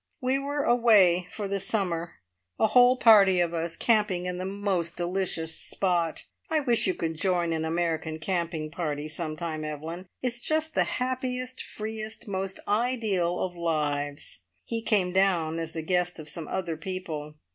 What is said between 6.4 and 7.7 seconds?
I wish you could join an